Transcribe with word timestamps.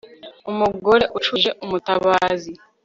umugore 0.51 1.03
ucukije 1.17 1.49
umutabazi 1.63 2.51